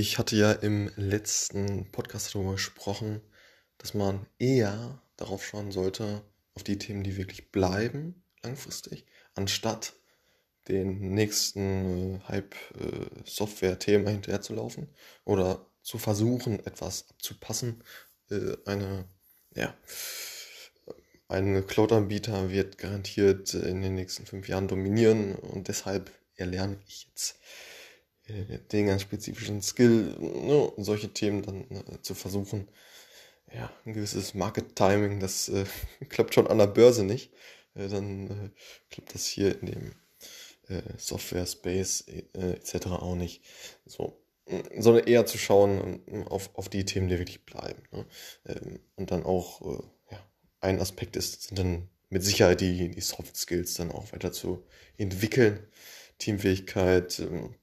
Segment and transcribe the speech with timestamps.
[0.00, 3.20] Ich hatte ja im letzten Podcast darüber gesprochen,
[3.76, 6.22] dass man eher darauf schauen sollte,
[6.54, 9.04] auf die Themen, die wirklich bleiben, langfristig,
[9.34, 9.92] anstatt
[10.68, 14.88] den nächsten äh, Hype-Software-Thema hinterherzulaufen
[15.26, 17.84] oder zu versuchen, etwas abzupassen.
[18.30, 19.04] Äh, eine,
[19.54, 19.76] ja,
[21.28, 27.32] ein Cloud-Anbieter wird garantiert in den nächsten fünf Jahren dominieren und deshalb erlerne ich jetzt
[27.32, 27.79] äh,
[28.98, 32.68] spezifischen Skill, ne, solche Themen dann äh, zu versuchen.
[33.52, 35.64] Ja, ein gewisses Market-Timing, das äh,
[36.08, 37.32] klappt schon an der Börse nicht.
[37.74, 38.50] Äh, dann äh,
[38.90, 39.92] klappt das hier in dem
[40.68, 42.86] äh, Software-Space etc.
[42.86, 43.42] auch nicht.
[43.86, 44.16] So,
[44.78, 47.82] sondern eher zu schauen auf, auf die Themen, die wirklich bleiben.
[47.92, 48.06] Ne?
[48.46, 49.60] Ähm, und dann auch,
[50.10, 50.18] ja,
[50.60, 54.64] ein Aspekt ist, sind dann mit Sicherheit die, die Soft Skills dann auch weiter zu
[54.96, 55.66] entwickeln.
[56.18, 57.54] Teamfähigkeit, ähm,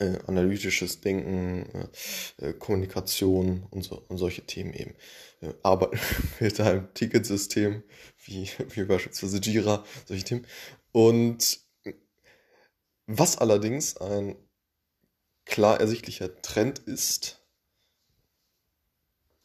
[0.00, 1.90] äh, analytisches Denken,
[2.38, 4.94] äh, äh, Kommunikation und, so, und solche Themen eben.
[5.40, 5.98] Äh, Arbeiten
[6.40, 7.82] mit einem Ticketsystem,
[8.24, 10.46] wie, wie beispielsweise Jira, solche Themen.
[10.92, 11.60] Und
[13.06, 14.36] was allerdings ein
[15.44, 17.44] klar ersichtlicher Trend ist,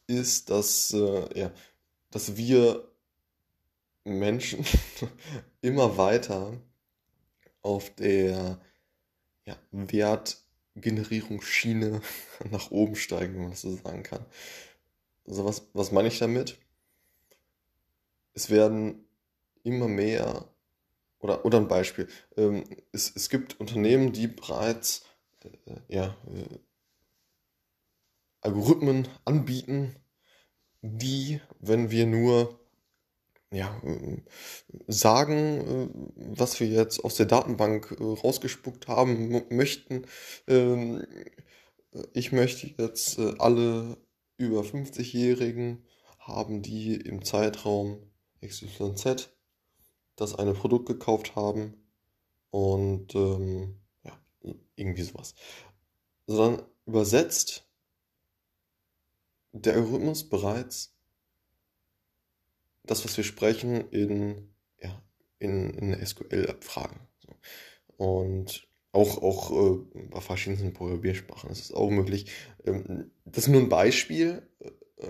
[0.08, 1.52] ist, dass, äh, ja,
[2.12, 2.88] dass wir
[4.04, 4.64] Menschen
[5.62, 6.62] immer weiter
[7.62, 8.62] auf der
[9.46, 9.58] ja,
[10.76, 12.02] Wertgenerierungsschiene
[12.52, 14.26] nach oben steigen, wenn man das so sagen kann.
[15.26, 16.58] Also was, was meine ich damit?
[18.34, 19.08] Es werden
[19.64, 20.50] immer mehr,
[21.20, 25.06] oder, oder ein Beispiel, ähm, es, es gibt Unternehmen, die bereits
[25.44, 25.50] äh,
[25.88, 26.60] ja, äh,
[28.42, 29.96] Algorithmen anbieten,
[30.82, 32.60] die, wenn wir nur
[33.56, 34.22] ja, äh,
[34.88, 35.90] sagen, äh,
[36.38, 40.06] was wir jetzt aus der Datenbank äh, rausgespuckt haben möchten.
[40.48, 41.06] Ähm,
[42.14, 43.98] ich möchte jetzt alle
[44.38, 45.86] über 50-Jährigen
[46.20, 48.00] haben, die im Zeitraum
[48.46, 49.30] XYZ
[50.18, 51.76] das eine Produkt gekauft haben
[52.50, 54.12] und ähm, ja,
[54.76, 55.36] irgendwie sowas.
[56.28, 57.66] Sondern übersetzt
[59.54, 60.95] der Algorithmus bereits
[62.86, 64.50] das, was wir sprechen, in,
[64.82, 65.02] ja,
[65.40, 67.00] in, in SQL-Abfragen.
[67.98, 72.32] Und auch, auch äh, bei verschiedenen Programmiersprachen ist es auch möglich.
[72.66, 74.48] Ähm, das ist nur ein Beispiel.
[74.60, 75.10] Äh,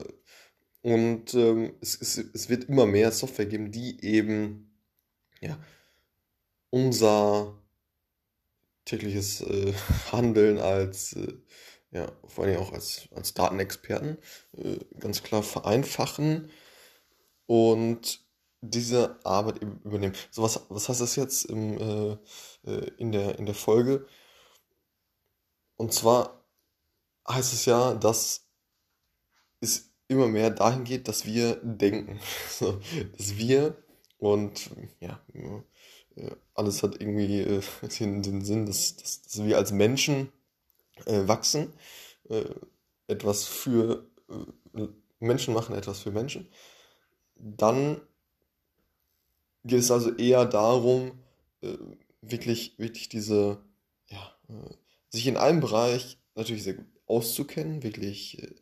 [0.81, 4.75] und ähm, es, es, es wird immer mehr Software geben, die eben
[5.41, 5.59] ja,
[6.69, 7.59] unser
[8.85, 9.73] tägliches äh,
[10.11, 11.33] Handeln als, äh,
[11.91, 14.17] ja, vor allem auch als, als Datenexperten
[14.57, 16.49] äh, ganz klar vereinfachen
[17.47, 18.25] und
[18.61, 20.15] diese Arbeit übernehmen.
[20.31, 22.17] So, was, was heißt das jetzt im, äh,
[22.65, 24.07] äh, in, der, in der Folge?
[25.77, 26.43] Und zwar
[27.27, 28.47] heißt es ja, dass
[29.59, 32.19] es immer mehr dahin geht, dass wir denken.
[33.17, 33.75] Dass wir
[34.17, 35.19] und ja,
[36.15, 37.61] äh, alles hat irgendwie äh,
[37.99, 40.31] den, den Sinn, dass, dass, dass wir als Menschen
[41.05, 41.73] äh, wachsen,
[42.29, 42.45] äh,
[43.07, 44.07] etwas für
[45.19, 46.49] Menschen machen, etwas für Menschen
[47.35, 48.01] dann
[49.63, 51.19] geht es also eher darum,
[51.61, 51.77] äh,
[52.21, 53.63] wirklich, wirklich diese,
[54.07, 54.73] ja, äh,
[55.09, 58.55] sich in einem Bereich natürlich sehr gut auszukennen, wirklich äh,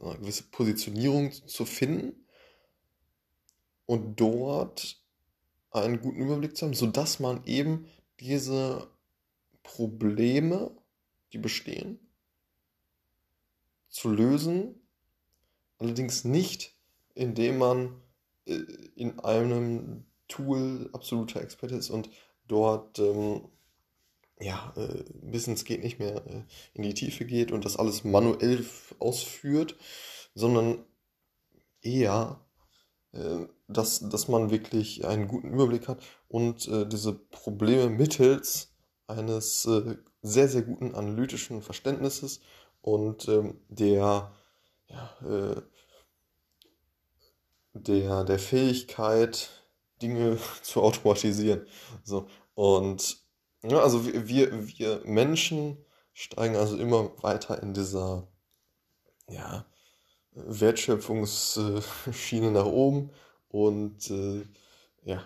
[0.00, 2.26] eine gewisse Positionierung zu finden
[3.86, 5.02] und dort
[5.70, 7.86] einen guten Überblick zu haben, sodass man eben
[8.20, 8.88] diese
[9.62, 10.76] Probleme,
[11.32, 11.98] die bestehen,
[13.88, 14.80] zu lösen,
[15.78, 16.71] allerdings nicht
[17.14, 18.02] indem man
[18.46, 18.60] äh,
[18.96, 22.08] in einem Tool absoluter Experte ist und
[22.48, 23.42] dort ähm,
[24.40, 28.64] ja, äh, bis geht nicht mehr äh, in die Tiefe geht und das alles manuell
[28.98, 29.76] ausführt,
[30.34, 30.84] sondern
[31.80, 32.40] eher,
[33.12, 38.74] äh, dass, dass man wirklich einen guten Überblick hat und äh, diese Probleme mittels
[39.06, 42.40] eines äh, sehr, sehr guten analytischen Verständnisses
[42.80, 44.32] und ähm, der
[44.88, 45.62] ja,
[47.74, 49.50] der, der Fähigkeit,
[50.00, 51.66] Dinge zu automatisieren.
[52.04, 53.18] So, und
[53.62, 55.76] ja, also wir, wir Menschen
[56.12, 58.26] steigen also immer weiter in dieser
[59.28, 59.64] ja,
[60.32, 63.10] Wertschöpfungsschiene nach oben
[63.48, 64.44] und äh,
[65.04, 65.22] ja,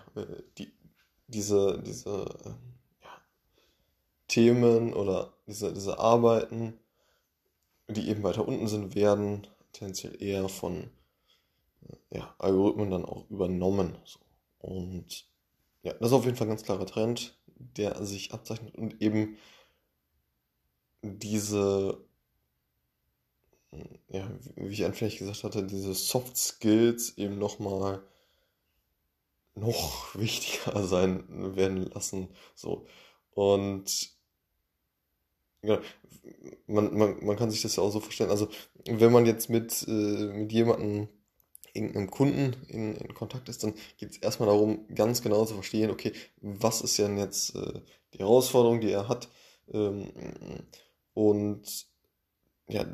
[0.57, 0.71] die,
[1.27, 2.25] diese, diese
[3.01, 3.09] ja,
[4.27, 6.79] Themen oder diese, diese Arbeiten,
[7.87, 10.89] die eben weiter unten sind, werden tendenziell eher von
[12.09, 13.97] ja, Algorithmen dann auch übernommen.
[14.05, 14.19] So.
[14.59, 15.27] Und
[15.83, 19.37] ja, das ist auf jeden Fall ein ganz klarer Trend, der sich abzeichnet und eben
[21.01, 22.07] diese
[24.09, 28.03] ja, wie ich anfänglich gesagt hatte, diese Soft Skills eben nochmal
[29.55, 32.29] noch wichtiger sein werden lassen.
[32.55, 32.85] So.
[33.31, 34.11] Und
[35.63, 35.81] ja,
[36.67, 38.29] man, man, man kann sich das ja auch so vorstellen.
[38.29, 38.47] Also,
[38.85, 41.09] wenn man jetzt mit, äh, mit jemandem,
[41.77, 45.91] irgendeinem Kunden in, in Kontakt ist, dann geht es erstmal darum, ganz genau zu verstehen,
[45.91, 47.81] okay, was ist denn jetzt äh,
[48.13, 49.29] die Herausforderung, die er hat.
[49.71, 50.11] Ähm,
[51.13, 51.87] und
[52.67, 52.85] ja,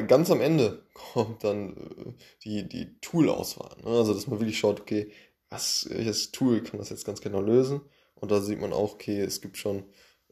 [0.00, 2.12] ganz am Ende kommt dann äh,
[2.44, 3.76] die, die Tool-Auswahl.
[3.82, 3.90] Ne?
[3.90, 5.12] Also, dass man wirklich schaut, okay,
[5.50, 7.80] was, welches Tool kann das jetzt ganz genau lösen?
[8.14, 9.84] Und da sieht man auch, okay, es gibt schon,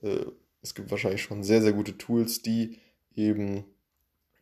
[0.03, 0.27] äh,
[0.63, 2.79] es gibt wahrscheinlich schon sehr, sehr gute Tools, die
[3.15, 3.65] eben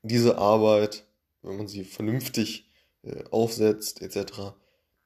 [0.02, 1.06] diese Arbeit,
[1.42, 2.70] wenn man sie vernünftig
[3.04, 4.54] äh, aufsetzt, etc.,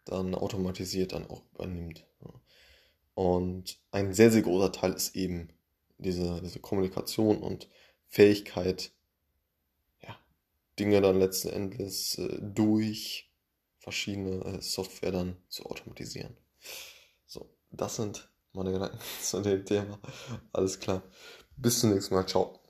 [0.04, 2.06] dann automatisiert dann auch übernimmt.
[3.14, 5.48] Und ein sehr, sehr großer Teil ist eben
[5.98, 7.68] diese, diese Kommunikation und
[8.06, 8.92] Fähigkeit,
[10.00, 10.16] ja,
[10.78, 13.30] Dinge dann letzten Endes äh, durch
[13.78, 16.36] verschiedene äh, Software dann zu automatisieren.
[17.26, 19.98] So, das sind meine Gedanken zu dem Thema.
[20.52, 21.02] Alles klar.
[21.56, 22.26] Bis zum nächsten Mal.
[22.26, 22.60] Ciao.